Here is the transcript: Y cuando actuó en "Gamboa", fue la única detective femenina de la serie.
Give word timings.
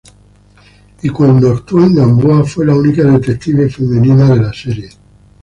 Y 1.03 1.09
cuando 1.09 1.51
actuó 1.51 1.83
en 1.83 1.93
"Gamboa", 1.93 2.43
fue 2.43 2.65
la 2.65 2.73
única 2.73 3.03
detective 3.03 3.69
femenina 3.69 4.29
de 4.31 4.35
la 4.37 4.51
serie. 4.51 4.89